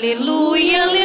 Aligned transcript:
Hallelujah. 0.00 0.97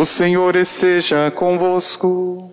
O 0.00 0.04
Senhor 0.06 0.56
esteja 0.56 1.30
convosco. 1.30 2.50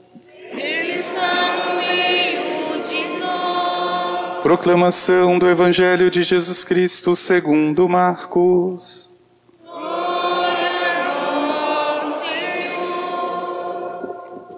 Ele 0.52 0.96
está 0.96 1.70
no 1.70 1.78
meio 1.78 2.78
de 2.78 3.20
nós. 3.22 4.44
Proclamação 4.44 5.40
do 5.40 5.48
Evangelho 5.48 6.12
de 6.12 6.24
Jesus 6.24 6.66
Cristo 6.66 7.16
segundo 7.16 7.88
Marcos. 7.88 9.16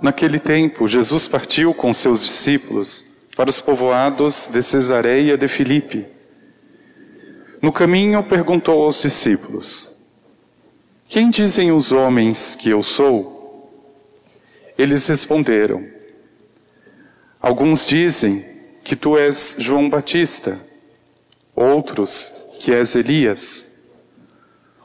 Naquele 0.02 0.40
tempo, 0.40 0.88
Jesus 0.88 1.28
partiu 1.28 1.76
com 1.76 1.94
seus 1.94 2.26
discípulos 2.26 3.06
para 3.38 3.52
os 3.52 3.62
povoados 3.62 4.50
de 4.52 4.64
Cesareia 4.64 5.38
de 5.38 5.48
Filipe. 5.48 6.08
No 7.62 7.72
caminho, 7.72 8.24
perguntou 8.24 8.82
aos 8.82 9.00
discípulos: 9.00 9.99
Quem 11.10 11.32
dizem 11.32 11.72
os 11.72 11.92
homens 11.92 12.56
que 12.56 12.70
eu 12.70 12.84
sou? 12.84 13.68
Eles 14.78 15.08
responderam: 15.08 15.84
Alguns 17.42 17.88
dizem 17.88 18.46
que 18.84 18.96
tu 18.96 19.18
és 19.18 19.56
João 19.58 19.90
Batista, 19.90 20.62
outros 21.56 22.54
que 22.60 22.72
és 22.72 22.94
Elias, 22.94 23.90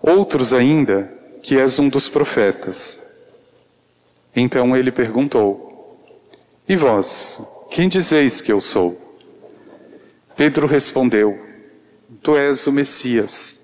outros 0.00 0.54
ainda 0.54 1.12
que 1.42 1.58
és 1.58 1.78
um 1.78 1.90
dos 1.90 2.08
profetas. 2.08 3.06
Então 4.34 4.74
ele 4.74 4.90
perguntou: 4.90 6.00
E 6.66 6.74
vós, 6.74 7.46
quem 7.70 7.86
dizeis 7.86 8.40
que 8.40 8.50
eu 8.50 8.62
sou? 8.62 8.98
Pedro 10.34 10.66
respondeu: 10.66 11.38
Tu 12.22 12.34
és 12.34 12.66
o 12.66 12.72
Messias. 12.72 13.63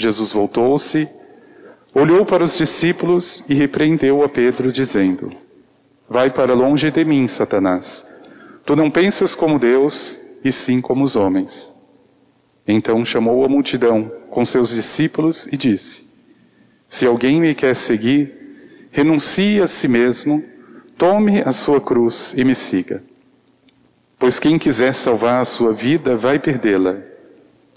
Jesus 0.00 0.32
voltou-se, 0.32 1.06
olhou 1.94 2.24
para 2.24 2.42
os 2.42 2.56
discípulos 2.56 3.44
e 3.46 3.52
repreendeu 3.52 4.24
a 4.24 4.30
Pedro, 4.30 4.72
dizendo: 4.72 5.30
Vai 6.08 6.30
para 6.30 6.54
longe 6.54 6.90
de 6.90 7.04
mim, 7.04 7.28
Satanás. 7.28 8.06
Tu 8.64 8.74
não 8.74 8.90
pensas 8.90 9.34
como 9.34 9.58
Deus, 9.58 10.22
e 10.42 10.50
sim 10.50 10.80
como 10.80 11.04
os 11.04 11.16
homens. 11.16 11.76
Então 12.66 13.04
chamou 13.04 13.44
a 13.44 13.48
multidão 13.48 14.10
com 14.30 14.42
seus 14.42 14.70
discípulos 14.70 15.46
e 15.48 15.56
disse: 15.58 16.10
Se 16.88 17.04
alguém 17.04 17.38
me 17.38 17.54
quer 17.54 17.76
seguir, 17.76 18.88
renuncie 18.90 19.60
a 19.60 19.66
si 19.66 19.86
mesmo, 19.86 20.42
tome 20.96 21.42
a 21.42 21.52
sua 21.52 21.78
cruz 21.78 22.32
e 22.38 22.42
me 22.42 22.54
siga. 22.54 23.02
Pois 24.18 24.38
quem 24.38 24.58
quiser 24.58 24.94
salvar 24.94 25.42
a 25.42 25.44
sua 25.44 25.74
vida 25.74 26.16
vai 26.16 26.38
perdê-la. 26.38 27.09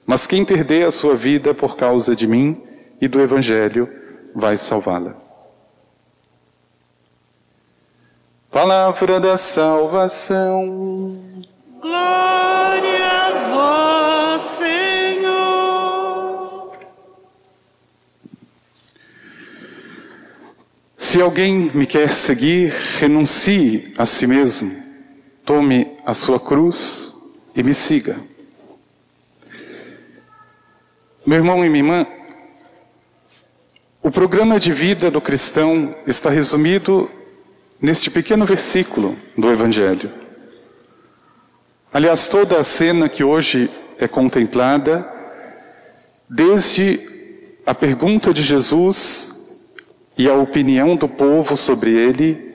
Mas 0.05 0.27
quem 0.27 0.43
perder 0.43 0.85
a 0.85 0.91
sua 0.91 1.15
vida 1.15 1.53
por 1.53 1.77
causa 1.77 2.15
de 2.15 2.27
mim 2.27 2.61
e 2.99 3.07
do 3.07 3.21
Evangelho 3.21 3.89
vai 4.35 4.57
salvá-la. 4.57 5.15
Palavra 8.51 9.19
da 9.19 9.35
salvação. 9.35 11.17
Glória 11.81 13.05
a 13.05 13.49
vós, 14.35 14.41
Senhor. 14.43 14.73
Se 20.95 21.21
alguém 21.21 21.71
me 21.73 21.85
quer 21.85 22.11
seguir, 22.11 22.71
renuncie 22.99 23.93
a 23.97 24.05
si 24.05 24.27
mesmo, 24.27 24.71
tome 25.43 25.95
a 26.05 26.13
sua 26.13 26.39
cruz 26.39 27.11
e 27.55 27.63
me 27.63 27.73
siga. 27.73 28.32
Meu 31.25 31.37
irmão 31.37 31.63
e 31.63 31.69
minha 31.69 31.81
irmã, 31.81 32.07
o 34.01 34.11
programa 34.11 34.59
de 34.59 34.73
vida 34.73 35.09
do 35.09 35.21
cristão 35.21 35.95
está 36.05 36.29
resumido 36.29 37.09
neste 37.81 38.11
pequeno 38.11 38.45
versículo 38.45 39.17
do 39.37 39.49
Evangelho. 39.49 40.11
Aliás, 41.93 42.27
toda 42.27 42.59
a 42.59 42.63
cena 42.63 43.07
que 43.07 43.23
hoje 43.23 43.71
é 43.97 44.05
contemplada, 44.05 45.09
desde 46.29 46.99
a 47.65 47.73
pergunta 47.73 48.33
de 48.33 48.43
Jesus 48.43 49.61
e 50.17 50.27
a 50.27 50.33
opinião 50.33 50.97
do 50.97 51.07
povo 51.07 51.55
sobre 51.55 51.91
ele, 51.91 52.53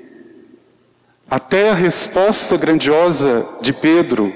até 1.31 1.71
a 1.71 1.75
resposta 1.75 2.59
grandiosa 2.59 3.49
de 3.63 3.73
Pedro, 3.73 4.31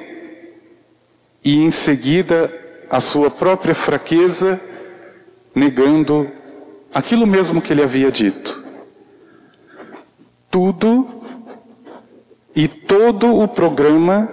e 1.45 1.59
em 1.59 1.71
seguida 1.71 2.51
a 2.93 3.01
sua 3.01 3.31
própria 3.31 3.75
fraqueza, 3.75 4.61
negando 5.55 6.31
aquilo 6.93 7.27
mesmo 7.27 7.63
que 7.63 7.73
ele 7.73 7.83
havia 7.83 8.13
dito. 8.13 8.63
Tudo 10.51 11.23
e 12.55 12.69
todo 12.69 13.35
o 13.35 13.49
programa 13.49 14.29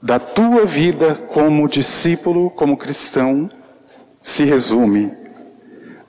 da 0.00 0.18
tua 0.18 0.64
vida 0.64 1.14
como 1.14 1.68
discípulo, 1.68 2.48
como 2.52 2.78
cristão, 2.78 3.50
se 4.22 4.44
resume 4.44 5.14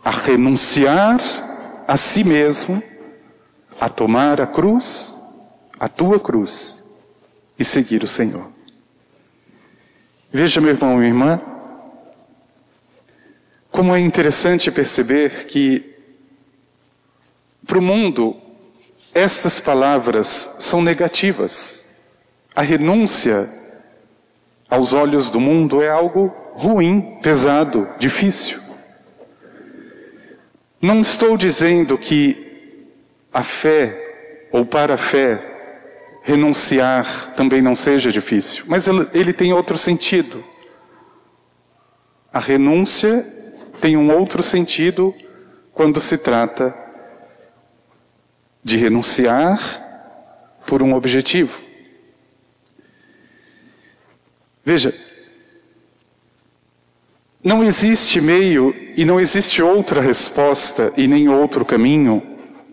a 0.06 0.09
renunciar 0.09 1.19
a 1.86 1.97
si 1.97 2.24
mesmo, 2.24 2.81
a 3.78 3.90
tomar 3.90 4.40
a 4.40 4.47
cruz, 4.47 5.22
a 5.78 5.90
tua 5.90 6.18
cruz, 6.18 6.81
e 7.59 7.63
seguir 7.66 8.03
o 8.03 8.08
Senhor. 8.08 8.53
Veja, 10.36 10.60
meu 10.60 10.72
irmão 10.72 10.98
minha 10.98 11.10
irmã, 11.10 11.42
como 13.69 13.96
é 13.96 14.00
interessante 14.00 14.72
perceber 14.72 15.46
que, 15.46 15.96
para 17.68 17.78
o 17.78 17.81
mundo, 17.84 18.36
estas 19.13 19.62
palavras 19.62 20.57
são 20.60 20.81
negativas. 20.81 22.02
A 22.56 22.63
renúncia, 22.63 23.48
aos 24.68 24.92
olhos 24.92 25.30
do 25.30 25.40
mundo, 25.40 25.84
é 25.84 25.90
algo 25.90 26.34
ruim, 26.54 27.19
pesado, 27.22 27.88
difícil. 28.00 28.60
Não 30.81 31.00
estou 31.02 31.38
dizendo 31.38 31.96
que 31.96 32.88
a 33.31 33.44
fé, 33.44 34.48
ou 34.52 34.66
para 34.66 34.96
a 34.96 34.98
fé, 34.98 35.53
renunciar 36.24 37.36
também 37.36 37.62
não 37.62 37.75
seja 37.75 38.10
difícil, 38.10 38.64
mas 38.68 38.88
ele, 39.14 39.34
tem 39.34 39.52
outro 39.52 39.78
sentido. 39.78 40.44
A 42.31 42.40
renúncia 42.40 43.24
tem 43.81 43.98
um 43.98 44.10
outro 44.10 44.42
sentido 44.42 45.14
quando 45.74 46.00
se 46.00 46.18
trata 46.18 46.74
de 48.64 48.78
renunciar 48.78 49.60
por 50.66 50.81
um 50.81 50.96
objetivo. 50.96 51.62
Veja, 54.64 54.96
não 57.44 57.62
existe 57.62 58.22
meio 58.22 58.74
e 58.96 59.04
não 59.04 59.19
existe 59.19 59.62
outra 59.62 60.00
resposta 60.00 60.94
e 60.96 61.06
nem 61.06 61.28
outro 61.28 61.66
caminho 61.66 62.24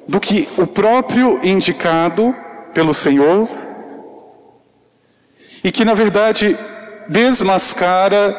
do 0.07 0.21
que 0.21 0.49
o 0.57 0.69
próprio 0.69 1.45
indicado 1.45 2.33
pelo 2.73 2.95
Senhor 2.95 3.49
e 5.63 5.71
que, 5.71 5.85
na 5.85 5.95
verdade, 5.95 6.57
desmascara 7.09 8.37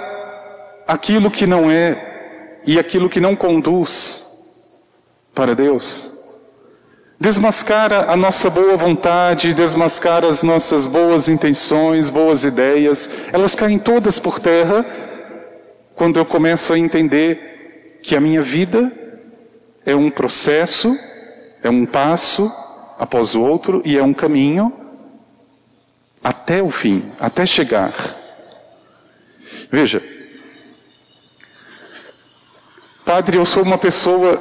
aquilo 0.88 1.30
que 1.30 1.46
não 1.46 1.70
é 1.70 2.60
e 2.66 2.80
aquilo 2.80 3.10
que 3.10 3.20
não 3.20 3.36
conduz 3.36 4.28
para 5.34 5.56
Deus. 5.56 6.10
Desmascara 7.20 8.12
a 8.12 8.18
nossa 8.18 8.50
boa 8.50 8.76
vontade, 8.76 9.54
desmascara 9.54 10.28
as 10.28 10.42
nossas 10.42 10.88
boas 10.88 11.30
intenções, 11.30 12.10
boas 12.10 12.44
ideias, 12.44 13.10
elas 13.32 13.54
caem 13.54 13.78
todas 13.78 14.18
por 14.18 14.40
terra 14.40 14.84
quando 15.96 16.18
eu 16.18 16.26
começo 16.26 16.74
a 16.74 16.80
entender 16.80 18.00
que 18.02 18.16
a 18.16 18.22
minha 18.22 18.42
vida 18.42 18.92
é 19.86 19.96
um 19.96 20.10
processo, 20.10 20.98
é 21.62 21.70
um 21.70 21.86
passo 21.86 22.52
após 23.02 23.34
o 23.34 23.42
outro 23.42 23.82
e 23.84 23.98
é 23.98 24.04
um 24.04 24.14
caminho 24.14 24.72
até 26.24 26.62
o 26.62 26.70
fim, 26.70 27.12
até 27.20 27.48
chegar. 27.48 27.96
Veja, 29.72 30.04
Padre, 33.04 33.38
eu 33.38 33.46
sou 33.46 33.64
uma 33.64 33.80
pessoa 33.80 34.40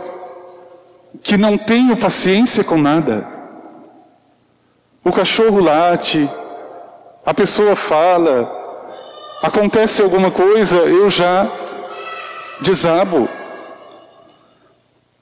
que 1.22 1.38
não 1.38 1.56
tenho 1.56 1.96
paciência 1.96 2.62
com 2.62 2.76
nada. 2.76 3.26
O 5.02 5.10
cachorro 5.10 5.58
late, 5.58 6.28
a 7.24 7.32
pessoa 7.32 7.74
fala, 7.74 8.46
acontece 9.42 10.02
alguma 10.02 10.30
coisa, 10.30 10.76
eu 10.80 11.08
já 11.08 11.50
desabo. 12.60 13.26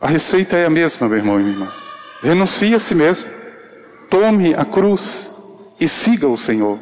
A 0.01 0.09
receita 0.09 0.57
é 0.57 0.67
a 0.67 0.71
mesma, 0.71 1.09
meu 1.09 1.19
irmão 1.19 1.39
e 1.39 1.45
minha 1.45 1.55
irmã. 1.55 1.88
Renuncie 2.23 2.75
a 2.75 2.79
si 2.79 2.95
mesmo. 2.95 3.29
Tome 4.11 4.55
a 4.55 4.65
cruz 4.65 5.35
e 5.79 5.87
siga 5.87 6.27
o 6.27 6.37
Senhor. 6.37 6.79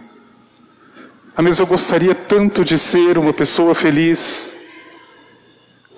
Ah, 1.37 1.43
mas 1.43 1.59
eu 1.59 1.67
gostaria 1.67 2.15
tanto 2.15 2.65
de 2.65 2.79
ser 2.79 3.19
uma 3.19 3.33
pessoa 3.33 3.75
feliz. 3.75 4.57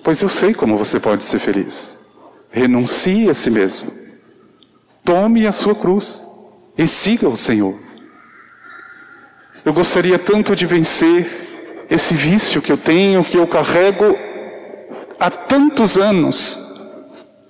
Pois 0.02 0.20
eu 0.22 0.28
sei 0.28 0.52
como 0.52 0.76
você 0.76 0.98
pode 0.98 1.22
ser 1.22 1.38
feliz. 1.38 1.96
Renuncie 2.50 3.28
a 3.28 3.34
si 3.34 3.50
mesmo. 3.50 3.92
Tome 5.04 5.46
a 5.46 5.52
sua 5.52 5.74
cruz 5.74 6.22
e 6.76 6.88
siga 6.88 7.28
o 7.28 7.36
Senhor. 7.36 7.78
Eu 9.64 9.72
gostaria 9.72 10.18
tanto 10.18 10.56
de 10.56 10.66
vencer 10.66 11.86
esse 11.90 12.14
vício 12.14 12.60
que 12.60 12.72
eu 12.72 12.76
tenho, 12.76 13.24
que 13.24 13.36
eu 13.36 13.46
carrego 13.46 14.16
há 15.18 15.30
tantos 15.30 15.96
anos 15.96 16.58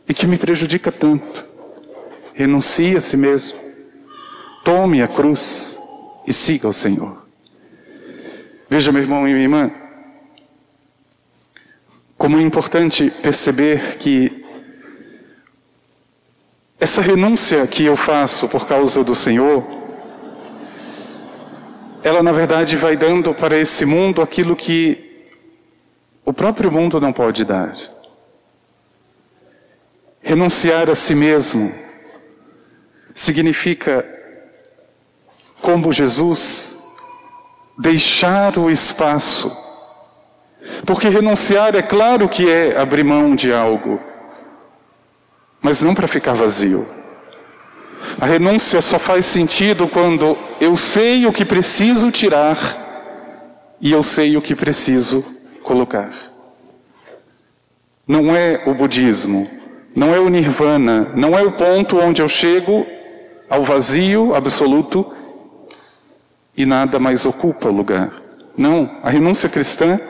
e 0.09 0.15
que 0.15 0.27
me 0.27 0.37
prejudica 0.37 0.93
tanto. 0.93 1.45
Renuncie 2.39 2.97
a 2.97 3.01
si 3.01 3.17
mesmo. 3.17 3.59
Tome 4.63 5.03
a 5.03 5.09
cruz 5.09 5.77
e 6.25 6.33
siga 6.33 6.69
o 6.69 6.73
Senhor. 6.73 7.27
Veja, 8.71 8.93
meu 8.93 9.03
irmão 9.03 9.27
e 9.27 9.33
minha 9.33 9.43
irmã, 9.43 9.73
como 12.17 12.39
é 12.39 12.41
importante 12.41 13.11
perceber 13.11 13.99
que 13.99 14.45
essa 16.79 17.03
renúncia 17.03 17.67
que 17.67 17.85
eu 17.85 17.97
faço 17.97 18.49
por 18.49 18.69
causa 18.69 19.03
do 19.03 19.17
Senhor, 19.17 19.67
ela 22.05 22.23
na 22.23 22.31
verdade 22.31 22.77
vai 22.77 22.97
dando 22.97 23.35
para 23.35 23.59
esse 23.59 23.85
mundo 23.85 24.23
aquilo 24.23 24.55
que 24.55 25.27
o 26.25 26.33
próprio 26.33 26.71
mundo 26.71 27.01
não 27.01 27.13
pode 27.13 27.45
dar. 27.45 27.75
Renunciar 30.21 30.89
a 30.89 30.95
si 30.95 31.17
mesmo 31.17 31.88
significa, 33.15 34.05
como 35.61 35.93
Jesus, 35.93 36.77
deixar 37.79 38.59
o 38.59 38.71
espaço. 38.71 39.51
Porque 40.85 41.09
renunciar 41.09 41.75
é 41.75 41.83
claro 41.83 42.29
que 42.29 42.51
é 42.51 42.77
abrir 42.77 43.05
mão 43.05 43.35
de 43.35 43.53
algo 43.53 44.01
mas 45.61 45.83
não 45.83 45.95
para 45.95 46.09
ficar 46.09 46.35
vazio. 46.35 46.87
A 48.21 48.27
renúncia 48.27 48.81
só 48.81 48.99
faz 48.99 49.27
sentido 49.27 49.89
quando 49.89 50.39
eu 50.61 50.77
sei 50.77 51.27
o 51.27 51.33
que 51.33 51.45
preciso 51.45 52.11
tirar 52.11 52.57
e 53.81 53.93
eu 53.93 54.03
sei 54.03 54.37
o 54.37 54.43
que 54.43 54.55
preciso 54.55 55.25
colocar. 55.63 56.11
Não 58.07 58.35
é 58.35 58.63
o 58.67 58.75
budismo, 58.75 59.51
não 59.95 60.15
é 60.15 60.19
o 60.19 60.29
nirvana, 60.29 61.13
não 61.15 61.37
é 61.37 61.43
o 61.43 61.53
ponto 61.53 61.99
onde 61.99 62.23
eu 62.23 62.29
chego 62.29 62.87
ao 63.49 63.63
vazio 63.63 64.35
absoluto 64.35 65.13
e 66.57 66.67
nada 66.67 66.99
mais 66.99 67.25
ocupa 67.25 67.69
o 67.69 67.73
lugar. 67.73 68.13
Não, 68.57 68.99
a 69.03 69.11
renúncia 69.11 69.49
cristã 69.49 70.01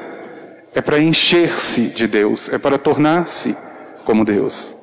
é 0.75 0.81
para 0.81 0.99
encher-se 0.99 1.89
de 1.89 2.07
Deus, 2.07 2.49
é 2.49 2.59
para 2.59 2.79
tornar-se 2.79 3.57
como 4.05 4.25
Deus. 4.25 4.75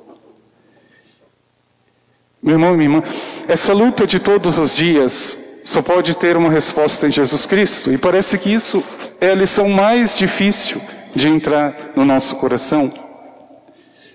Meu 2.42 2.54
irmão 2.56 2.74
e 2.74 2.78
minha 2.78 2.90
irmã, 2.90 3.04
essa 3.48 3.74
luta 3.74 4.06
de 4.06 4.20
todos 4.20 4.60
os 4.60 4.76
dias 4.76 5.62
só 5.66 5.82
pode 5.82 6.16
ter 6.16 6.38
uma 6.38 6.52
resposta 6.52 7.08
em 7.08 7.12
Jesus 7.12 7.48
Cristo, 7.48 7.92
e 7.92 7.98
parece 7.98 8.38
que 8.38 8.54
isso 8.54 8.84
é 9.20 9.32
a 9.32 9.36
lição 9.36 9.68
mais 9.68 10.16
difícil 10.16 10.80
de 11.16 11.28
entrar 11.28 11.94
no 11.96 12.06
nosso 12.06 12.36
coração. 12.36 12.94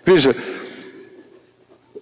Veja, 0.04 0.36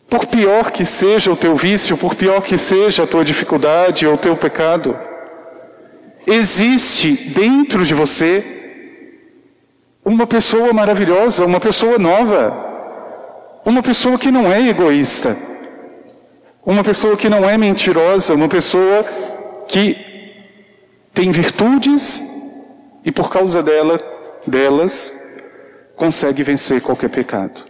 por 0.09 0.27
pior 0.27 0.71
que 0.71 0.85
seja 0.85 1.31
o 1.31 1.37
teu 1.37 1.55
vício, 1.55 1.97
por 1.97 2.15
pior 2.15 2.41
que 2.43 2.57
seja 2.57 3.05
a 3.05 3.07
tua 3.07 3.25
dificuldade 3.25 4.07
ou 4.07 4.15
o 4.15 4.19
teu 4.19 4.37
pecado, 4.37 4.99
existe 6.27 7.13
dentro 7.31 7.85
de 7.85 7.95
você 7.95 8.43
uma 10.05 10.27
pessoa 10.27 10.73
maravilhosa, 10.73 11.45
uma 11.45 11.61
pessoa 11.61 11.99
nova, 11.99 13.61
uma 13.65 13.83
pessoa 13.83 14.19
que 14.19 14.31
não 14.31 14.51
é 14.51 14.69
egoísta 14.69 15.37
uma 16.69 16.85
pessoa 16.85 17.17
que 17.17 17.31
não 17.31 17.49
é 17.49 17.57
mentirosa, 17.57 18.35
uma 18.35 18.47
pessoa 18.47 19.03
que 19.67 19.97
tem 21.15 21.31
virtudes 21.31 22.23
e 23.03 23.11
por 23.11 23.31
causa 23.31 23.63
dela, 23.63 23.99
delas 24.47 25.15
consegue 25.97 26.43
vencer 26.43 26.83
qualquer 26.83 27.09
pecado. 27.09 27.65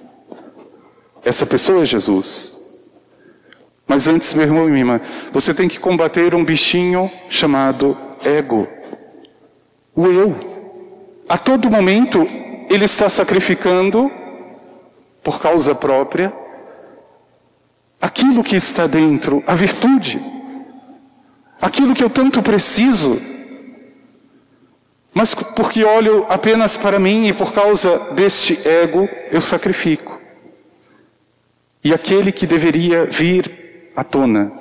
Essa 1.29 1.45
pessoa 1.45 1.83
é 1.83 1.85
Jesus. 1.85 2.57
Mas 3.87 4.09
antes, 4.09 4.33
meu 4.33 4.47
irmão 4.47 4.67
e 4.67 4.71
minha 4.71 4.81
irmã, 4.81 5.01
você 5.31 5.53
tem 5.53 5.69
que 5.69 5.79
combater 5.79 6.35
um 6.35 6.43
bichinho 6.43 7.11
chamado 7.29 7.99
ego. 8.25 8.67
O 9.95 10.07
eu. 10.07 10.35
A 11.29 11.37
todo 11.37 11.71
momento, 11.71 12.27
ele 12.71 12.87
está 12.87 13.11
sacrificando, 13.11 14.11
por 15.23 15.39
causa 15.39 15.75
própria, 15.75 16.33
aquilo 18.01 18.43
que 18.43 18.57
está 18.57 18.87
dentro, 18.87 19.45
a 19.47 19.55
virtude, 19.55 20.19
aquilo 21.61 21.95
que 21.95 22.03
eu 22.03 22.09
tanto 22.09 22.43
preciso, 22.43 23.21
mas 25.13 25.35
porque 25.35 25.85
olho 25.85 26.25
apenas 26.31 26.79
para 26.79 26.99
mim 26.99 27.27
e 27.27 27.35
por 27.35 27.53
causa 27.53 28.15
deste 28.15 28.67
ego 28.67 29.07
eu 29.31 29.43
sacrifico. 29.43 30.18
E 31.89 31.95
aquele 31.95 32.31
que 32.31 32.47
deveria 32.47 33.07
vir 33.07 33.91
à 33.97 34.05
tona, 34.05 34.53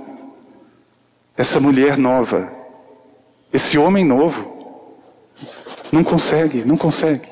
essa 1.36 1.60
mulher 1.60 1.98
nova, 1.98 2.50
esse 3.52 3.78
homem 3.78 4.06
novo, 4.06 4.98
não 5.92 6.06
consegue, 6.06 6.64
não 6.64 6.78
consegue. 6.78 7.30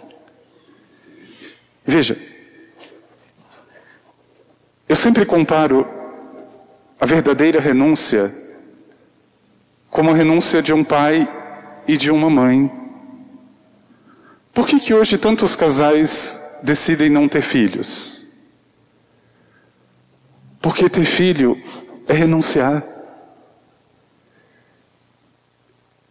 Veja, 1.85 2.21
eu 4.89 4.97
sempre 4.97 5.25
comparo 5.25 5.87
a 6.99 7.05
verdadeira 7.05 7.61
renúncia 7.61 8.29
como 9.89 10.11
a 10.11 10.13
renúncia 10.13 10.61
de 10.61 10.73
um 10.73 10.83
pai 10.83 11.25
e 11.87 11.95
de 11.95 12.11
uma 12.11 12.29
mãe. 12.29 12.69
Por 14.53 14.67
que, 14.67 14.77
que 14.77 14.93
hoje 14.93 15.17
tantos 15.17 15.55
casais 15.55 16.59
decidem 16.63 17.09
não 17.09 17.29
ter 17.29 17.41
filhos? 17.41 18.14
Porque 20.65 20.89
ter 20.89 21.05
filho 21.05 21.61
é 22.07 22.13
renunciar. 22.13 22.83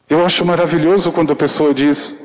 Eu 0.08 0.24
acho 0.24 0.44
maravilhoso 0.44 1.10
quando 1.10 1.32
a 1.32 1.36
pessoa 1.36 1.74
diz: 1.74 2.16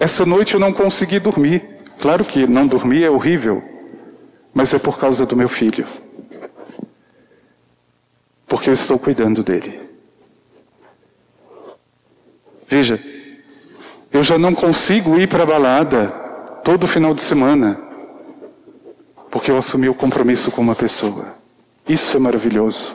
Essa 0.00 0.24
noite 0.24 0.54
eu 0.54 0.60
não 0.60 0.72
consegui 0.72 1.20
dormir. 1.20 1.62
Claro 2.00 2.24
que 2.24 2.46
não 2.46 2.66
dormir 2.66 3.04
é 3.04 3.10
horrível 3.10 3.76
mas 4.56 4.72
é 4.72 4.78
por 4.78 4.98
causa 4.98 5.26
do 5.26 5.36
meu 5.36 5.50
filho. 5.50 5.86
Porque 8.46 8.70
eu 8.70 8.72
estou 8.72 8.98
cuidando 8.98 9.42
dele. 9.42 9.78
Veja, 12.66 12.98
eu 14.10 14.22
já 14.22 14.38
não 14.38 14.54
consigo 14.54 15.18
ir 15.18 15.28
para 15.28 15.42
a 15.42 15.46
balada 15.46 16.08
todo 16.64 16.86
final 16.86 17.12
de 17.12 17.20
semana, 17.20 17.78
porque 19.30 19.50
eu 19.50 19.58
assumi 19.58 19.90
o 19.90 19.94
compromisso 19.94 20.50
com 20.50 20.62
uma 20.62 20.74
pessoa. 20.74 21.35
Isso 21.88 22.16
é 22.16 22.20
maravilhoso. 22.20 22.94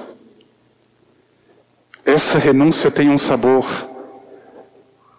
Essa 2.06 2.38
renúncia 2.38 2.92
tem 2.92 3.10
um 3.10 3.18
sabor 3.18 3.66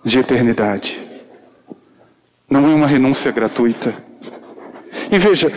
de 0.04 0.18
eternidade. 0.18 1.00
Não 2.50 2.70
é 2.70 2.74
uma 2.74 2.86
renúncia 2.86 3.32
gratuita. 3.32 3.94
E 5.10 5.18
veja, 5.18 5.50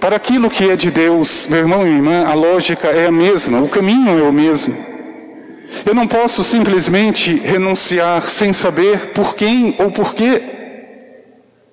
para 0.00 0.14
aquilo 0.14 0.48
que 0.48 0.70
é 0.70 0.76
de 0.76 0.92
Deus, 0.92 1.48
meu 1.48 1.58
irmão 1.58 1.86
e 1.86 1.90
irmã, 1.90 2.24
a 2.24 2.34
lógica 2.34 2.88
é 2.88 3.06
a 3.06 3.12
mesma, 3.12 3.60
o 3.60 3.68
caminho 3.68 4.18
é 4.18 4.22
o 4.22 4.32
mesmo. 4.32 4.76
Eu 5.84 5.94
não 5.94 6.06
posso 6.06 6.44
simplesmente 6.44 7.34
renunciar 7.34 8.22
sem 8.22 8.52
saber 8.52 9.12
por 9.12 9.34
quem 9.34 9.74
ou 9.78 9.90
por 9.90 10.14
quê. 10.14 10.40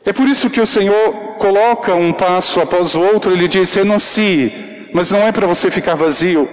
É 0.04 0.12
por 0.12 0.28
isso 0.28 0.50
que 0.50 0.62
o 0.62 0.66
Senhor 0.66 1.36
coloca 1.38 1.94
um 1.94 2.12
passo 2.12 2.60
após 2.60 2.96
o 2.96 3.02
outro, 3.02 3.32
ele 3.32 3.48
diz: 3.48 3.74
renuncie, 3.74 4.75
mas 4.96 5.12
não 5.12 5.24
é 5.24 5.32
para 5.34 5.46
você 5.46 5.70
ficar 5.70 5.94
vazio. 5.94 6.48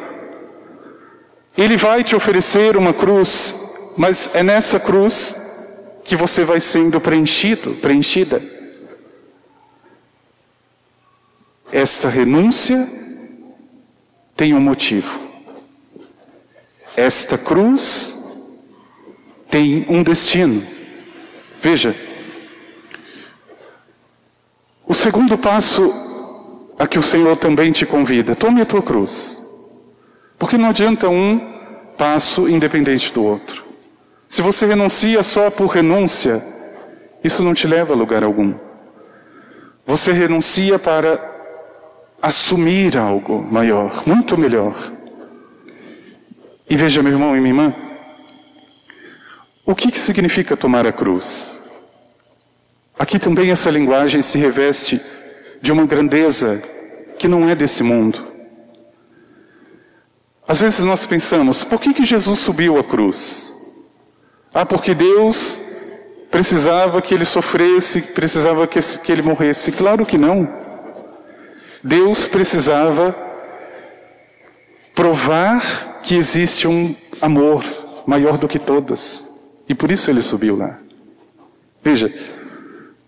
Ele 1.56 1.76
vai 1.76 2.02
te 2.02 2.16
oferecer 2.16 2.76
uma 2.76 2.92
cruz, 2.92 3.54
mas 3.96 4.34
é 4.34 4.42
nessa 4.42 4.80
cruz 4.80 5.36
que 6.02 6.16
você 6.16 6.44
vai 6.44 6.60
sendo 6.60 7.00
preenchido, 7.00 7.76
preenchida. 7.76 8.42
Esta 11.70 12.08
renúncia 12.08 12.84
tem 14.34 14.52
um 14.54 14.60
motivo. 14.60 15.20
Esta 16.96 17.38
cruz 17.38 18.18
tem 19.48 19.86
um 19.88 20.02
destino. 20.02 20.66
Veja, 21.60 21.94
o 24.84 24.92
segundo 24.92 25.38
passo 25.38 26.11
a 26.78 26.86
que 26.86 26.98
o 26.98 27.02
Senhor 27.02 27.36
também 27.36 27.70
te 27.72 27.86
convida, 27.86 28.34
tome 28.34 28.60
a 28.60 28.66
tua 28.66 28.82
cruz. 28.82 29.42
Porque 30.38 30.58
não 30.58 30.70
adianta 30.70 31.08
um 31.08 31.40
passo 31.96 32.48
independente 32.48 33.12
do 33.12 33.22
outro. 33.22 33.64
Se 34.26 34.42
você 34.42 34.66
renuncia 34.66 35.22
só 35.22 35.50
por 35.50 35.66
renúncia, 35.66 36.42
isso 37.22 37.44
não 37.44 37.54
te 37.54 37.66
leva 37.66 37.92
a 37.92 37.96
lugar 37.96 38.24
algum. 38.24 38.54
Você 39.86 40.12
renuncia 40.12 40.78
para 40.78 41.20
assumir 42.20 42.96
algo 42.96 43.42
maior, 43.50 44.02
muito 44.06 44.38
melhor. 44.38 44.74
E 46.68 46.76
veja, 46.76 47.02
meu 47.02 47.12
irmão 47.12 47.36
e 47.36 47.40
minha 47.40 47.50
irmã, 47.50 47.74
o 49.66 49.74
que, 49.74 49.90
que 49.92 49.98
significa 49.98 50.56
tomar 50.56 50.86
a 50.86 50.92
cruz? 50.92 51.60
Aqui 52.98 53.18
também 53.18 53.50
essa 53.50 53.70
linguagem 53.70 54.22
se 54.22 54.38
reveste 54.38 55.00
de 55.62 55.70
uma 55.70 55.86
grandeza 55.86 56.60
que 57.18 57.28
não 57.28 57.48
é 57.48 57.54
desse 57.54 57.84
mundo. 57.84 58.20
Às 60.46 60.60
vezes 60.60 60.80
nós 60.80 61.06
pensamos, 61.06 61.62
por 61.62 61.80
que, 61.80 61.94
que 61.94 62.04
Jesus 62.04 62.40
subiu 62.40 62.78
a 62.78 62.84
cruz? 62.84 63.54
Ah, 64.52 64.66
porque 64.66 64.92
Deus 64.92 65.60
precisava 66.32 67.00
que 67.00 67.14
ele 67.14 67.24
sofresse, 67.24 68.02
precisava 68.02 68.66
que, 68.66 68.80
que 68.80 69.12
ele 69.12 69.22
morresse. 69.22 69.70
Claro 69.70 70.04
que 70.04 70.18
não. 70.18 70.48
Deus 71.82 72.26
precisava 72.26 73.14
provar 74.94 76.00
que 76.02 76.16
existe 76.16 76.66
um 76.66 76.94
amor 77.20 77.64
maior 78.04 78.36
do 78.36 78.48
que 78.48 78.58
todos. 78.58 79.28
E 79.68 79.74
por 79.76 79.92
isso 79.92 80.10
ele 80.10 80.20
subiu 80.20 80.56
lá. 80.56 80.78
Veja, 81.84 82.12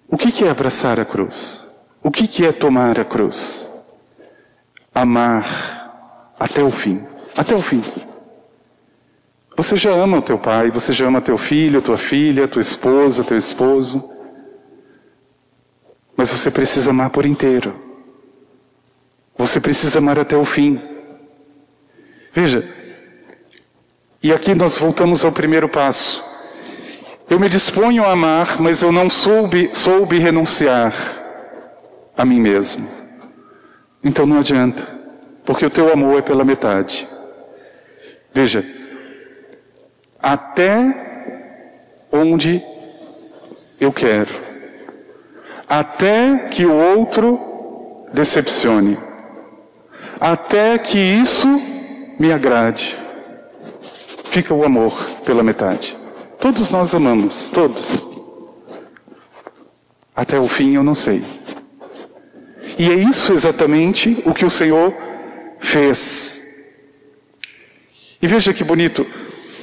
o 0.08 0.16
que 0.16 0.44
é 0.44 0.48
abraçar 0.48 1.00
a 1.00 1.04
cruz? 1.04 1.63
O 2.04 2.10
que 2.10 2.44
é 2.44 2.52
tomar 2.52 3.00
a 3.00 3.04
cruz? 3.04 3.66
Amar 4.94 6.34
até 6.38 6.62
o 6.62 6.70
fim. 6.70 7.02
Até 7.34 7.54
o 7.54 7.62
fim. 7.62 7.82
Você 9.56 9.74
já 9.78 9.90
ama 9.90 10.18
o 10.18 10.22
teu 10.22 10.38
pai, 10.38 10.70
você 10.70 10.92
já 10.92 11.06
ama 11.06 11.22
teu 11.22 11.38
filho, 11.38 11.80
tua 11.80 11.96
filha, 11.96 12.46
tua 12.46 12.60
esposa, 12.60 13.24
teu 13.24 13.38
esposo. 13.38 14.04
Mas 16.14 16.28
você 16.28 16.50
precisa 16.50 16.90
amar 16.90 17.08
por 17.08 17.24
inteiro. 17.24 17.74
Você 19.38 19.58
precisa 19.58 19.98
amar 19.98 20.18
até 20.18 20.36
o 20.36 20.44
fim. 20.44 20.82
Veja, 22.34 22.68
e 24.22 24.30
aqui 24.30 24.54
nós 24.54 24.76
voltamos 24.76 25.24
ao 25.24 25.32
primeiro 25.32 25.70
passo. 25.70 26.22
Eu 27.30 27.40
me 27.40 27.48
disponho 27.48 28.04
a 28.04 28.12
amar, 28.12 28.60
mas 28.60 28.82
eu 28.82 28.92
não 28.92 29.08
soube, 29.08 29.70
soube 29.72 30.18
renunciar 30.18 31.23
a 32.16 32.24
mim 32.24 32.40
mesmo. 32.40 32.88
Então 34.02 34.26
não 34.26 34.38
adianta, 34.38 34.82
porque 35.44 35.66
o 35.66 35.70
teu 35.70 35.92
amor 35.92 36.18
é 36.18 36.22
pela 36.22 36.44
metade. 36.44 37.08
Veja, 38.32 38.64
até 40.22 40.76
onde 42.12 42.62
eu 43.80 43.92
quero, 43.92 44.30
até 45.68 46.48
que 46.50 46.64
o 46.64 46.72
outro 46.72 48.06
decepcione 48.12 48.98
até 50.20 50.78
que 50.78 50.98
isso 50.98 51.48
me 52.18 52.32
agrade. 52.32 52.96
Fica 54.24 54.54
o 54.54 54.64
amor 54.64 54.92
pela 55.24 55.42
metade. 55.42 55.96
Todos 56.38 56.70
nós 56.70 56.94
amamos, 56.94 57.50
todos. 57.50 58.06
Até 60.16 60.38
o 60.38 60.48
fim 60.48 60.76
eu 60.76 60.82
não 60.82 60.94
sei. 60.94 61.22
E 62.78 62.90
é 62.90 62.94
isso 62.94 63.32
exatamente 63.32 64.22
o 64.24 64.34
que 64.34 64.44
o 64.44 64.50
Senhor 64.50 64.92
fez. 65.58 66.42
E 68.20 68.26
veja 68.26 68.52
que 68.52 68.64
bonito. 68.64 69.06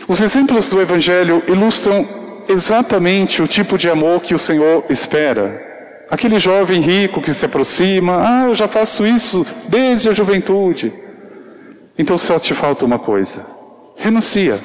Os 0.07 0.21
exemplos 0.21 0.69
do 0.69 0.81
Evangelho 0.81 1.43
ilustram 1.47 2.07
exatamente 2.47 3.41
o 3.41 3.47
tipo 3.47 3.77
de 3.77 3.89
amor 3.89 4.21
que 4.21 4.35
o 4.35 4.39
Senhor 4.39 4.83
espera. 4.89 5.69
Aquele 6.09 6.39
jovem 6.39 6.81
rico 6.81 7.21
que 7.21 7.33
se 7.33 7.45
aproxima, 7.45 8.21
ah, 8.21 8.47
eu 8.49 8.55
já 8.55 8.67
faço 8.67 9.05
isso 9.05 9.45
desde 9.69 10.09
a 10.09 10.13
juventude. 10.13 10.93
Então 11.97 12.17
só 12.17 12.37
te 12.37 12.53
falta 12.53 12.85
uma 12.85 12.99
coisa: 12.99 13.45
renuncia. 13.95 14.59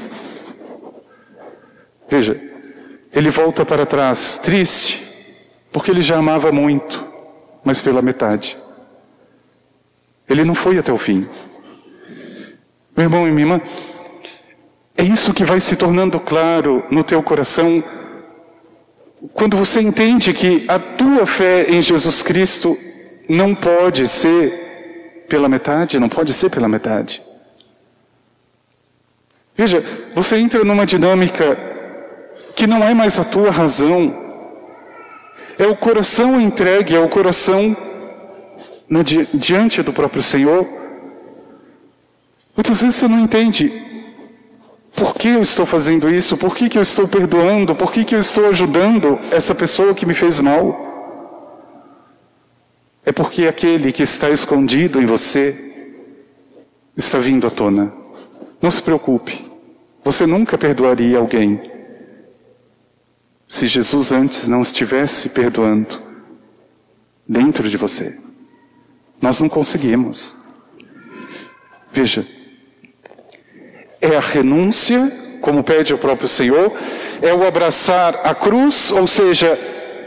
Veja, 2.08 2.40
ele 3.12 3.30
volta 3.30 3.64
para 3.64 3.86
trás, 3.86 4.38
triste, 4.38 5.00
porque 5.72 5.90
ele 5.90 6.02
já 6.02 6.16
amava 6.16 6.50
muito, 6.52 7.05
mas 7.66 7.82
pela 7.82 8.00
metade. 8.00 8.56
Ele 10.28 10.44
não 10.44 10.54
foi 10.54 10.78
até 10.78 10.92
o 10.92 10.96
fim. 10.96 11.26
Meu 12.96 13.06
irmão 13.06 13.26
e 13.26 13.32
minha 13.32 13.42
irmã, 13.42 13.60
é 14.96 15.02
isso 15.02 15.34
que 15.34 15.44
vai 15.44 15.58
se 15.58 15.74
tornando 15.74 16.20
claro 16.20 16.84
no 16.92 17.02
teu 17.02 17.20
coração 17.24 17.82
quando 19.34 19.56
você 19.56 19.80
entende 19.80 20.32
que 20.32 20.64
a 20.68 20.78
tua 20.78 21.26
fé 21.26 21.68
em 21.68 21.82
Jesus 21.82 22.22
Cristo 22.22 22.78
não 23.28 23.52
pode 23.52 24.06
ser 24.06 25.24
pela 25.28 25.48
metade, 25.48 25.98
não 25.98 26.08
pode 26.08 26.32
ser 26.32 26.48
pela 26.48 26.68
metade. 26.68 27.20
Veja, 29.56 29.82
você 30.14 30.36
entra 30.36 30.62
numa 30.62 30.86
dinâmica 30.86 31.58
que 32.54 32.66
não 32.66 32.84
é 32.84 32.94
mais 32.94 33.18
a 33.18 33.24
tua 33.24 33.50
razão, 33.50 34.25
é 35.58 35.66
o 35.66 35.76
coração 35.76 36.40
entregue, 36.40 36.94
é 36.94 37.00
o 37.00 37.08
coração 37.08 37.76
na, 38.88 39.00
diante 39.02 39.82
do 39.82 39.92
próprio 39.92 40.22
Senhor. 40.22 40.66
Muitas 42.54 42.80
vezes 42.80 42.96
você 42.96 43.08
não 43.08 43.18
entende 43.18 43.72
por 44.94 45.14
que 45.14 45.28
eu 45.28 45.42
estou 45.42 45.66
fazendo 45.66 46.08
isso? 46.08 46.36
Por 46.36 46.56
que, 46.56 46.68
que 46.68 46.78
eu 46.78 46.82
estou 46.82 47.06
perdoando? 47.06 47.74
Por 47.74 47.92
que, 47.92 48.04
que 48.04 48.14
eu 48.14 48.18
estou 48.18 48.48
ajudando 48.48 49.18
essa 49.30 49.54
pessoa 49.54 49.94
que 49.94 50.06
me 50.06 50.14
fez 50.14 50.40
mal? 50.40 50.84
É 53.04 53.12
porque 53.12 53.46
aquele 53.46 53.92
que 53.92 54.02
está 54.02 54.30
escondido 54.30 55.00
em 55.00 55.04
você 55.04 55.54
está 56.96 57.18
vindo 57.18 57.46
à 57.46 57.50
tona. 57.50 57.92
Não 58.60 58.70
se 58.70 58.82
preocupe. 58.82 59.44
Você 60.02 60.24
nunca 60.26 60.56
perdoaria 60.56 61.18
alguém 61.18 61.75
se 63.46 63.66
Jesus 63.66 64.10
antes 64.10 64.48
não 64.48 64.62
estivesse 64.62 65.28
perdoando 65.28 66.02
dentro 67.26 67.68
de 67.68 67.76
você. 67.76 68.18
Nós 69.20 69.40
não 69.40 69.48
conseguimos. 69.48 70.36
Veja, 71.92 72.26
é 74.00 74.16
a 74.16 74.20
renúncia, 74.20 75.10
como 75.40 75.62
pede 75.62 75.94
o 75.94 75.98
próprio 75.98 76.28
Senhor, 76.28 76.72
é 77.22 77.32
o 77.32 77.46
abraçar 77.46 78.20
a 78.24 78.34
cruz, 78.34 78.90
ou 78.90 79.06
seja, 79.06 79.58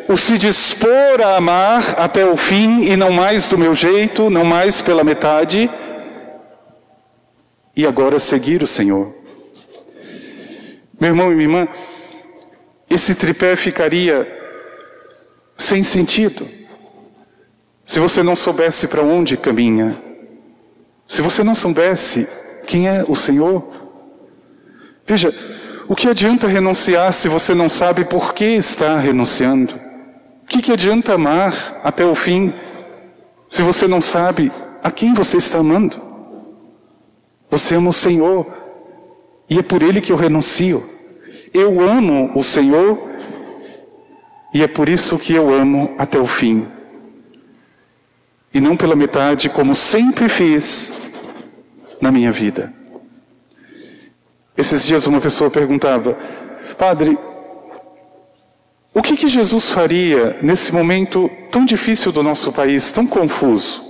o 0.08 0.18
se 0.18 0.38
dispor 0.38 1.22
a 1.24 1.38
amar 1.38 1.96
até 1.98 2.26
o 2.26 2.36
fim 2.36 2.82
e 2.82 2.96
não 2.98 3.12
mais 3.12 3.48
do 3.48 3.58
meu 3.58 3.74
jeito, 3.74 4.30
não 4.30 4.44
mais 4.44 4.82
pela 4.82 5.04
metade, 5.04 5.70
e 7.76 7.86
agora 7.86 8.20
seguir 8.20 8.62
o 8.62 8.68
Senhor. 8.68 9.14
Meu 11.00 11.12
irmão 11.12 11.32
e 11.32 11.36
minha 11.36 11.46
irmã, 11.46 11.68
esse 12.90 13.16
tripé 13.16 13.56
ficaria 13.56 14.28
sem 15.56 15.84
sentido. 15.84 16.48
Se 17.86 18.00
você 18.00 18.24
não 18.24 18.36
soubesse 18.36 18.88
para 18.88 19.04
onde 19.04 19.38
caminha, 19.38 19.96
se 21.06 21.22
você 21.22 21.44
não 21.44 21.54
soubesse 21.54 22.28
quem 22.66 22.88
é 22.88 23.04
o 23.08 23.16
Senhor, 23.16 23.68
veja, 25.06 25.34
o 25.88 25.96
que 25.96 26.08
adianta 26.08 26.48
renunciar 26.48 27.12
se 27.12 27.28
você 27.28 27.56
não 27.56 27.68
sabe 27.68 28.06
por 28.06 28.34
que 28.34 28.46
está 28.46 28.98
renunciando? 28.98 29.74
O 30.44 30.48
que, 30.48 30.62
que 30.62 30.72
adianta 30.72 31.14
amar 31.14 31.82
até 31.84 32.06
o 32.06 32.16
fim 32.16 32.54
se 33.48 33.62
você 33.64 33.88
não 33.88 34.00
sabe 34.00 34.52
a 34.84 34.92
quem 34.92 35.14
você 35.14 35.38
está 35.38 35.58
amando? 35.58 36.00
Você 37.50 37.76
ama 37.76 37.90
o 37.90 37.94
Senhor 37.94 38.46
e 39.50 39.58
é 39.58 39.64
por 39.64 39.82
Ele 39.82 40.00
que 40.00 40.12
eu 40.12 40.16
renuncio. 40.16 40.99
Eu 41.54 41.82
amo 41.82 42.32
o 42.36 42.44
Senhor 42.44 42.98
e 44.54 44.64
é 44.64 44.68
por 44.68 44.90
isso 44.90 45.18
que 45.18 45.34
eu 45.34 45.54
amo 45.54 45.96
até 45.98 46.20
o 46.20 46.26
fim. 46.26 46.68
E 48.54 48.60
não 48.60 48.76
pela 48.76 48.96
metade, 48.96 49.50
como 49.50 49.76
sempre 49.76 50.28
fiz 50.28 50.92
na 52.02 52.12
minha 52.12 52.32
vida. 52.32 52.74
Esses 54.58 54.86
dias 54.86 55.08
uma 55.08 55.22
pessoa 55.22 55.50
perguntava, 55.50 56.18
Padre, 56.78 57.18
o 58.94 59.02
que, 59.02 59.16
que 59.16 59.28
Jesus 59.28 59.70
faria 59.70 60.38
nesse 60.42 60.74
momento 60.74 61.30
tão 61.52 61.64
difícil 61.64 62.12
do 62.12 62.24
nosso 62.24 62.52
país, 62.52 62.92
tão 62.92 63.06
confuso? 63.06 63.82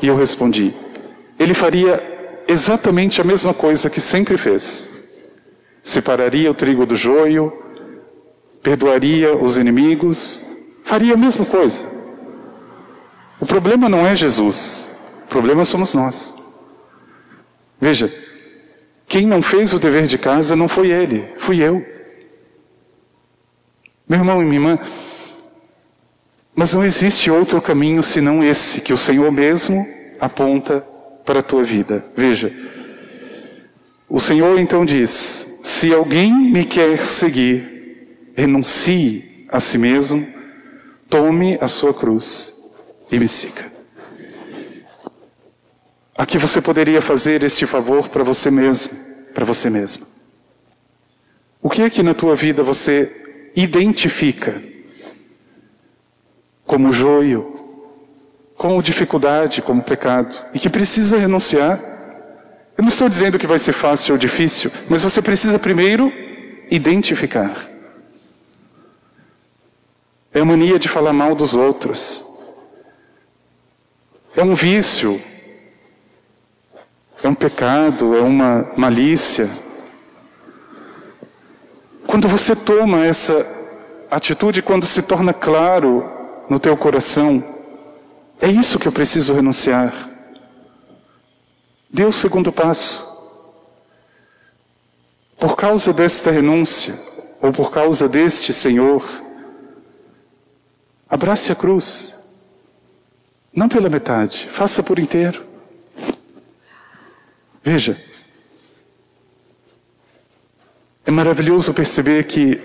E 0.00 0.06
eu 0.06 0.16
respondi, 0.16 0.74
ele 1.38 1.54
faria 1.54 2.42
exatamente 2.48 3.20
a 3.20 3.24
mesma 3.24 3.52
coisa 3.52 3.90
que 3.90 4.00
sempre 4.00 4.38
fez. 4.38 4.97
Separaria 5.88 6.50
o 6.50 6.54
trigo 6.54 6.84
do 6.84 6.94
joio, 6.94 7.50
perdoaria 8.62 9.34
os 9.34 9.56
inimigos, 9.56 10.44
faria 10.84 11.14
a 11.14 11.16
mesma 11.16 11.46
coisa. 11.46 11.82
O 13.40 13.46
problema 13.46 13.88
não 13.88 14.06
é 14.06 14.14
Jesus, 14.14 14.86
o 15.24 15.28
problema 15.28 15.64
somos 15.64 15.94
nós. 15.94 16.36
Veja, 17.80 18.12
quem 19.06 19.26
não 19.26 19.40
fez 19.40 19.72
o 19.72 19.78
dever 19.78 20.06
de 20.06 20.18
casa 20.18 20.54
não 20.54 20.68
foi 20.68 20.90
ele, 20.90 21.26
fui 21.38 21.62
eu. 21.62 21.82
Meu 24.06 24.18
irmão 24.18 24.42
e 24.42 24.44
minha 24.44 24.60
irmã, 24.60 24.78
mas 26.54 26.74
não 26.74 26.84
existe 26.84 27.30
outro 27.30 27.62
caminho 27.62 28.02
senão 28.02 28.44
esse 28.44 28.82
que 28.82 28.92
o 28.92 28.98
Senhor 28.98 29.32
mesmo 29.32 29.86
aponta 30.20 30.84
para 31.24 31.40
a 31.40 31.42
tua 31.42 31.64
vida. 31.64 32.04
Veja, 32.14 32.52
o 34.08 34.18
Senhor 34.18 34.58
então 34.58 34.84
diz: 34.84 35.60
se 35.62 35.92
alguém 35.92 36.32
me 36.32 36.64
quer 36.64 36.98
seguir, 36.98 38.32
renuncie 38.34 39.46
a 39.48 39.60
si 39.60 39.78
mesmo, 39.78 40.26
tome 41.08 41.58
a 41.60 41.68
sua 41.68 41.92
cruz 41.92 42.54
e 43.10 43.18
me 43.18 43.28
siga. 43.28 43.70
Aqui 46.16 46.36
você 46.36 46.60
poderia 46.60 47.00
fazer 47.00 47.42
este 47.42 47.64
favor 47.64 48.08
para 48.08 48.24
você 48.24 48.50
mesmo, 48.50 48.92
para 49.32 49.44
você 49.44 49.70
mesmo. 49.70 50.04
O 51.62 51.70
que 51.70 51.82
é 51.82 51.90
que 51.90 52.02
na 52.02 52.14
tua 52.14 52.34
vida 52.34 52.62
você 52.62 53.50
identifica 53.54 54.62
como 56.66 56.92
joio, 56.92 57.54
como 58.56 58.82
dificuldade, 58.82 59.62
como 59.62 59.82
pecado, 59.82 60.34
e 60.52 60.58
que 60.58 60.68
precisa 60.68 61.16
renunciar. 61.18 61.97
Eu 62.78 62.82
não 62.82 62.88
estou 62.90 63.08
dizendo 63.08 63.40
que 63.40 63.46
vai 63.46 63.58
ser 63.58 63.72
fácil 63.72 64.12
ou 64.14 64.18
difícil, 64.18 64.70
mas 64.88 65.02
você 65.02 65.20
precisa 65.20 65.58
primeiro 65.58 66.12
identificar. 66.70 67.68
É 70.32 70.38
a 70.38 70.44
mania 70.44 70.78
de 70.78 70.88
falar 70.88 71.12
mal 71.12 71.34
dos 71.34 71.54
outros. 71.54 72.24
É 74.36 74.44
um 74.44 74.54
vício. 74.54 75.20
É 77.20 77.26
um 77.26 77.34
pecado, 77.34 78.14
é 78.14 78.20
uma 78.20 78.70
malícia. 78.76 79.50
Quando 82.06 82.28
você 82.28 82.54
toma 82.54 83.04
essa 83.04 83.44
atitude, 84.08 84.62
quando 84.62 84.86
se 84.86 85.02
torna 85.02 85.34
claro 85.34 86.08
no 86.48 86.60
teu 86.60 86.76
coração, 86.76 87.42
é 88.40 88.46
isso 88.46 88.78
que 88.78 88.86
eu 88.86 88.92
preciso 88.92 89.34
renunciar. 89.34 90.17
Dê 91.90 92.04
o 92.04 92.12
segundo 92.12 92.52
passo. 92.52 93.06
Por 95.38 95.56
causa 95.56 95.92
desta 95.92 96.30
renúncia, 96.30 96.94
ou 97.40 97.52
por 97.52 97.70
causa 97.70 98.08
deste 98.08 98.52
Senhor, 98.52 99.04
abrace 101.08 101.52
a 101.52 101.54
cruz. 101.54 102.14
Não 103.52 103.68
pela 103.68 103.88
metade, 103.88 104.48
faça 104.50 104.82
por 104.82 104.98
inteiro. 104.98 105.46
Veja, 107.62 108.00
é 111.06 111.10
maravilhoso 111.10 111.72
perceber 111.72 112.24
que 112.24 112.60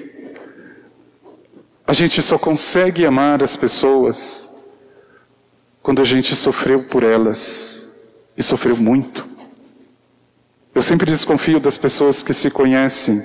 a 1.87 1.93
gente 1.93 2.21
só 2.21 2.37
consegue 2.37 3.05
amar 3.05 3.41
as 3.41 3.55
pessoas 3.55 4.53
quando 5.81 6.01
a 6.01 6.05
gente 6.05 6.35
sofreu 6.35 6.87
por 6.87 7.03
elas 7.03 7.82
e 8.37 8.43
sofreu 8.43 8.75
muito. 8.75 9.27
Eu 10.73 10.81
sempre 10.81 11.11
desconfio 11.11 11.59
das 11.59 11.77
pessoas 11.77 12.23
que 12.23 12.33
se 12.33 12.49
conhecem 12.49 13.21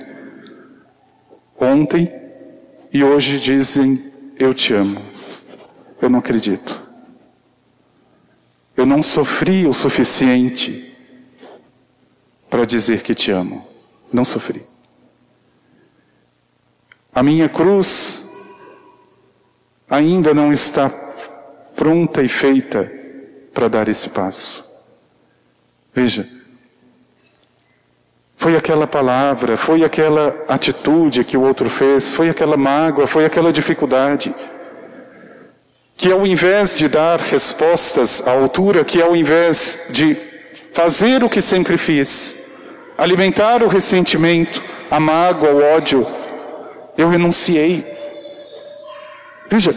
ontem 1.59 2.13
e 2.93 3.03
hoje 3.03 3.39
dizem: 3.39 4.11
Eu 4.37 4.53
te 4.53 4.73
amo. 4.73 5.01
Eu 6.01 6.09
não 6.09 6.19
acredito. 6.19 6.81
Eu 8.77 8.85
não 8.85 9.03
sofri 9.03 9.65
o 9.65 9.73
suficiente 9.73 10.95
para 12.49 12.65
dizer 12.65 13.01
que 13.01 13.13
te 13.13 13.31
amo. 13.31 13.67
Não 14.11 14.23
sofri. 14.23 14.65
A 17.13 17.21
minha 17.21 17.49
cruz 17.49 18.31
ainda 19.89 20.33
não 20.33 20.51
está 20.51 20.89
pronta 21.75 22.21
e 22.21 22.29
feita 22.29 22.89
para 23.53 23.67
dar 23.67 23.87
esse 23.87 24.09
passo. 24.09 24.68
Veja, 25.99 26.25
foi 28.37 28.55
aquela 28.55 28.87
palavra, 28.87 29.57
foi 29.57 29.83
aquela 29.83 30.33
atitude 30.47 31.25
que 31.25 31.35
o 31.35 31.41
outro 31.41 31.69
fez, 31.69 32.13
foi 32.13 32.29
aquela 32.29 32.55
mágoa, 32.55 33.05
foi 33.05 33.25
aquela 33.25 33.51
dificuldade, 33.51 34.33
que 35.97 36.09
ao 36.09 36.25
invés 36.25 36.77
de 36.77 36.87
dar 36.87 37.19
respostas 37.19 38.25
à 38.25 38.31
altura, 38.31 38.85
que 38.85 39.01
ao 39.01 39.13
invés 39.13 39.87
de 39.89 40.15
fazer 40.71 41.21
o 41.21 41.29
que 41.29 41.41
sempre 41.41 41.77
fiz, 41.77 42.55
alimentar 42.97 43.61
o 43.61 43.67
ressentimento, 43.67 44.63
a 44.89 45.01
mágoa, 45.01 45.51
o 45.51 45.61
ódio, 45.61 46.07
eu 46.97 47.09
renunciei. 47.09 47.83
Veja, 49.49 49.75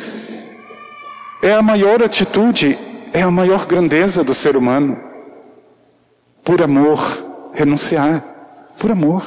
é 1.43 1.53
a 1.53 1.63
maior 1.63 2.01
atitude, 2.01 2.79
é 3.13 3.23
a 3.23 3.31
maior 3.31 3.67
grandeza 3.67 4.23
do 4.23 4.33
ser 4.33 4.57
humano. 4.57 5.12
Por 6.45 6.61
amor, 6.63 6.99
renunciar. 7.53 8.25
Por 8.79 8.91
amor. 8.91 9.25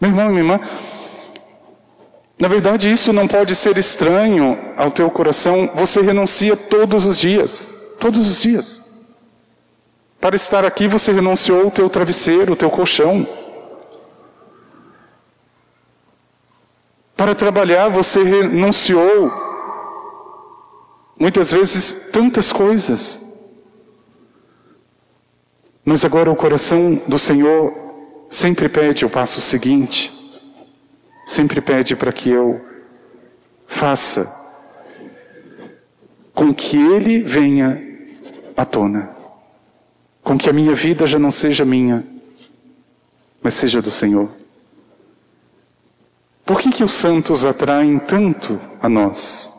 Meu 0.00 0.10
irmão 0.10 0.26
e 0.26 0.28
minha 0.28 0.40
irmã, 0.40 0.60
na 2.38 2.46
verdade 2.46 2.90
isso 2.90 3.12
não 3.12 3.26
pode 3.26 3.54
ser 3.56 3.76
estranho 3.78 4.56
ao 4.76 4.90
teu 4.90 5.10
coração. 5.10 5.70
Você 5.74 6.00
renuncia 6.00 6.56
todos 6.56 7.04
os 7.04 7.18
dias. 7.18 7.68
Todos 7.98 8.28
os 8.28 8.40
dias. 8.40 8.84
Para 10.20 10.36
estar 10.36 10.64
aqui 10.64 10.86
você 10.86 11.12
renunciou 11.12 11.66
o 11.66 11.70
teu 11.70 11.90
travesseiro, 11.90 12.52
o 12.52 12.56
teu 12.56 12.70
colchão. 12.70 13.26
Para 17.16 17.34
trabalhar 17.34 17.88
você 17.88 18.22
renunciou 18.22 19.48
Muitas 21.18 21.50
vezes, 21.50 22.10
tantas 22.12 22.52
coisas. 22.52 23.20
Mas 25.88 26.04
agora 26.04 26.30
o 26.30 26.36
coração 26.36 27.00
do 27.08 27.18
Senhor 27.18 27.72
sempre 28.28 28.68
pede 28.68 29.06
o 29.06 29.08
passo 29.08 29.40
seguinte, 29.40 30.12
sempre 31.24 31.62
pede 31.62 31.96
para 31.96 32.12
que 32.12 32.28
eu 32.28 32.60
faça 33.66 34.30
com 36.34 36.52
que 36.52 36.76
Ele 36.76 37.22
venha 37.22 37.82
à 38.54 38.66
tona, 38.66 39.08
com 40.22 40.36
que 40.36 40.50
a 40.50 40.52
minha 40.52 40.74
vida 40.74 41.06
já 41.06 41.18
não 41.18 41.30
seja 41.30 41.64
minha, 41.64 42.04
mas 43.42 43.54
seja 43.54 43.80
do 43.80 43.90
Senhor. 43.90 44.30
Por 46.44 46.60
que, 46.60 46.70
que 46.70 46.84
os 46.84 46.92
santos 46.92 47.46
atraem 47.46 47.98
tanto 47.98 48.60
a 48.82 48.90
nós? 48.90 49.58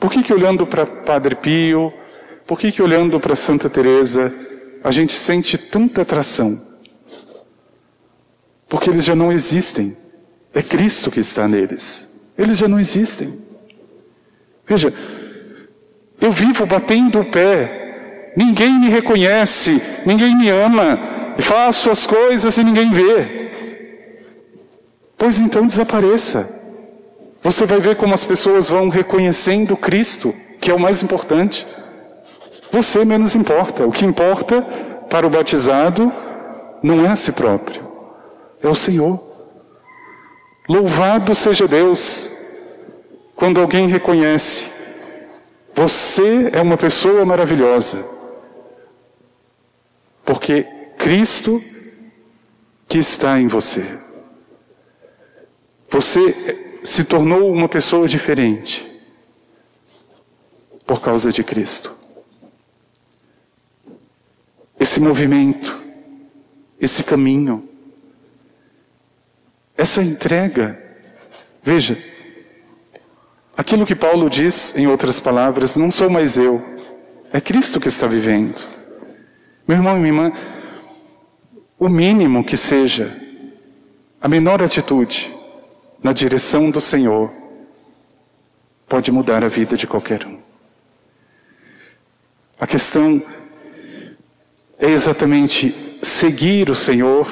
Por 0.00 0.10
que, 0.10 0.22
que 0.22 0.32
olhando 0.32 0.66
para 0.66 0.86
Padre 0.86 1.34
Pio, 1.34 1.92
por 2.46 2.58
que, 2.58 2.72
que 2.72 2.80
olhando 2.80 3.20
para 3.20 3.36
Santa 3.36 3.68
Teresa, 3.68 4.50
a 4.82 4.90
gente 4.90 5.12
sente 5.12 5.56
tanta 5.56 6.02
atração? 6.02 6.60
Porque 8.68 8.90
eles 8.90 9.04
já 9.04 9.14
não 9.14 9.30
existem. 9.30 9.96
É 10.54 10.62
Cristo 10.62 11.10
que 11.10 11.20
está 11.20 11.46
neles. 11.48 12.20
eles 12.36 12.58
já 12.58 12.68
não 12.68 12.80
existem. 12.80 13.40
Veja, 14.66 14.92
eu 16.20 16.32
vivo 16.32 16.64
batendo 16.64 17.20
o 17.20 17.30
pé, 17.30 18.32
ninguém 18.36 18.78
me 18.78 18.88
reconhece, 18.88 19.82
ninguém 20.06 20.36
me 20.36 20.48
ama, 20.48 21.34
faço 21.38 21.90
as 21.90 22.06
coisas 22.06 22.56
e 22.56 22.64
ninguém 22.64 22.90
vê. 22.90 23.50
Pois 25.16 25.38
então 25.38 25.66
desapareça. 25.66 26.60
Você 27.42 27.66
vai 27.66 27.80
ver 27.80 27.96
como 27.96 28.14
as 28.14 28.24
pessoas 28.24 28.68
vão 28.68 28.88
reconhecendo 28.88 29.76
Cristo, 29.76 30.34
que 30.60 30.70
é 30.70 30.74
o 30.74 30.80
mais 30.80 31.02
importante. 31.02 31.66
Você 32.72 33.04
menos 33.04 33.34
importa. 33.34 33.86
O 33.86 33.92
que 33.92 34.06
importa 34.06 34.62
para 35.10 35.26
o 35.26 35.30
batizado 35.30 36.10
não 36.82 37.04
é 37.04 37.10
a 37.10 37.16
si 37.16 37.30
próprio, 37.30 37.86
é 38.62 38.66
o 38.66 38.74
Senhor. 38.74 39.20
Louvado 40.66 41.34
seja 41.34 41.68
Deus 41.68 42.30
quando 43.36 43.60
alguém 43.60 43.88
reconhece: 43.88 44.70
você 45.74 46.50
é 46.52 46.62
uma 46.62 46.78
pessoa 46.78 47.26
maravilhosa, 47.26 48.02
porque 50.24 50.62
Cristo 50.96 51.62
que 52.88 52.98
está 52.98 53.38
em 53.38 53.46
você. 53.46 53.84
Você 55.90 56.78
se 56.82 57.04
tornou 57.04 57.52
uma 57.52 57.68
pessoa 57.68 58.08
diferente 58.08 58.88
por 60.86 61.00
causa 61.00 61.30
de 61.30 61.44
Cristo. 61.44 62.01
Esse 64.82 64.98
movimento, 64.98 65.80
esse 66.80 67.04
caminho, 67.04 67.68
essa 69.76 70.02
entrega, 70.02 70.76
veja, 71.62 71.96
aquilo 73.56 73.86
que 73.86 73.94
Paulo 73.94 74.28
diz, 74.28 74.76
em 74.76 74.88
outras 74.88 75.20
palavras, 75.20 75.76
não 75.76 75.88
sou 75.88 76.10
mais 76.10 76.36
eu, 76.36 76.60
é 77.32 77.40
Cristo 77.40 77.78
que 77.78 77.86
está 77.86 78.08
vivendo. 78.08 78.60
Meu 79.68 79.76
irmão 79.76 79.96
e 79.96 80.00
minha 80.00 80.08
irmã, 80.08 80.32
o 81.78 81.88
mínimo 81.88 82.42
que 82.42 82.56
seja, 82.56 83.16
a 84.20 84.26
menor 84.26 84.60
atitude, 84.64 85.32
na 86.02 86.12
direção 86.12 86.72
do 86.72 86.80
Senhor 86.80 87.32
pode 88.88 89.12
mudar 89.12 89.44
a 89.44 89.48
vida 89.48 89.76
de 89.76 89.86
qualquer 89.86 90.26
um. 90.26 90.40
A 92.58 92.66
questão 92.66 93.22
é 94.82 94.90
exatamente 94.90 95.98
seguir 96.02 96.68
o 96.68 96.74
Senhor 96.74 97.28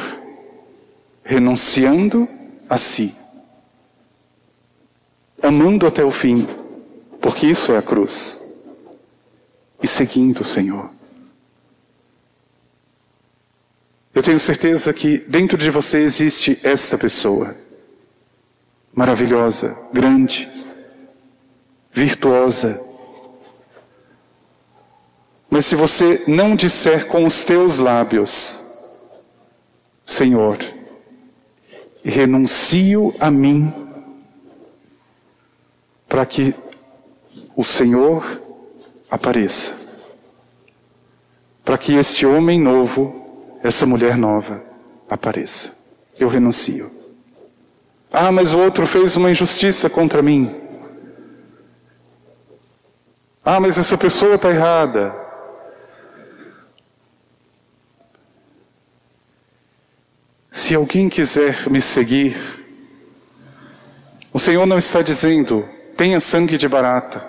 renunciando 1.25 2.29
a 2.69 2.79
si, 2.79 3.13
amando 5.43 5.85
até 5.85 6.05
o 6.05 6.13
fim, 6.13 6.47
porque 7.21 7.49
isso 7.49 7.73
é 7.73 7.79
a 7.79 7.83
cruz, 7.83 8.41
e 9.83 9.89
seguindo 9.89 10.43
o 10.43 10.45
Senhor. 10.45 10.93
Eu 14.15 14.23
tenho 14.23 14.39
certeza 14.39 14.93
que 14.93 15.19
dentro 15.19 15.59
de 15.59 15.71
você 15.71 15.99
existe 15.99 16.57
esta 16.63 16.97
pessoa 16.97 17.57
maravilhosa, 18.93 19.77
grande, 19.93 20.49
virtuosa. 21.93 22.90
Mas 25.51 25.67
se 25.67 25.75
você 25.75 26.23
não 26.29 26.55
disser 26.55 27.09
com 27.09 27.25
os 27.25 27.45
teus 27.45 27.79
lábios, 27.79 28.71
Senhor, 30.07 30.59
renuncio 32.05 33.13
a 33.19 33.31
mim, 33.31 33.75
para 36.09 36.25
que 36.25 36.55
o 37.57 37.65
Senhor 37.65 38.25
apareça, 39.11 39.75
para 41.65 41.77
que 41.77 41.95
este 41.95 42.25
homem 42.25 42.61
novo, 42.61 43.59
essa 43.63 43.85
mulher 43.85 44.17
nova, 44.17 44.63
apareça. 45.09 45.79
Eu 46.19 46.29
renuncio. 46.29 46.91
Ah, 48.13 48.31
mas 48.31 48.55
o 48.55 48.59
outro 48.59 48.87
fez 48.87 49.17
uma 49.17 49.31
injustiça 49.31 49.91
contra 49.91 50.23
mim. 50.23 50.55
Ah, 53.45 53.59
mas 53.59 53.79
essa 53.79 53.97
pessoa 53.97 54.35
está 54.35 54.51
errada. 54.51 55.20
Se 60.61 60.75
alguém 60.75 61.09
quiser 61.09 61.71
me 61.71 61.81
seguir, 61.81 62.37
o 64.31 64.39
Senhor 64.39 64.67
não 64.67 64.77
está 64.77 65.01
dizendo, 65.01 65.67
tenha 65.97 66.21
sangue 66.21 66.59
de 66.59 66.69
barata, 66.69 67.27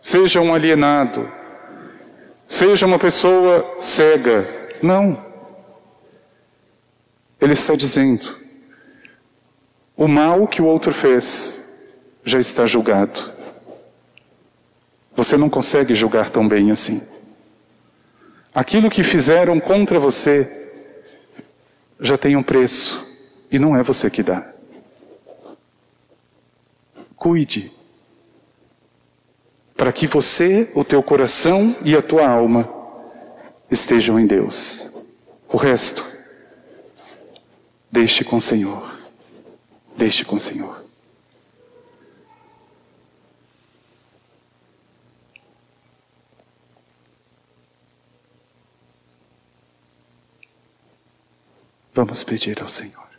seja 0.00 0.40
um 0.40 0.54
alienado, 0.54 1.28
seja 2.46 2.86
uma 2.86 2.96
pessoa 2.96 3.78
cega. 3.80 4.48
Não. 4.80 5.20
Ele 7.40 7.54
está 7.54 7.74
dizendo, 7.74 8.38
o 9.96 10.06
mal 10.06 10.46
que 10.46 10.62
o 10.62 10.66
outro 10.66 10.94
fez 10.94 11.76
já 12.24 12.38
está 12.38 12.66
julgado. 12.66 13.32
Você 15.16 15.36
não 15.36 15.50
consegue 15.50 15.92
julgar 15.92 16.30
tão 16.30 16.46
bem 16.46 16.70
assim. 16.70 17.02
Aquilo 18.54 18.88
que 18.88 19.02
fizeram 19.02 19.58
contra 19.58 19.98
você 19.98 20.63
já 22.04 22.18
tem 22.18 22.36
um 22.36 22.42
preço 22.42 23.02
e 23.50 23.58
não 23.58 23.74
é 23.74 23.82
você 23.82 24.10
que 24.10 24.22
dá. 24.22 24.52
Cuide 27.16 27.72
para 29.74 29.90
que 29.90 30.06
você, 30.06 30.70
o 30.74 30.84
teu 30.84 31.02
coração 31.02 31.74
e 31.82 31.96
a 31.96 32.02
tua 32.02 32.28
alma 32.28 32.70
estejam 33.70 34.20
em 34.20 34.26
Deus. 34.26 34.92
O 35.48 35.56
resto, 35.56 36.04
deixe 37.90 38.22
com 38.22 38.36
o 38.36 38.40
Senhor. 38.40 39.00
Deixe 39.96 40.24
com 40.24 40.36
o 40.36 40.40
Senhor. 40.40 40.83
Vamos 51.94 52.24
pedir 52.24 52.60
ao 52.60 52.68
Senhor. 52.68 53.13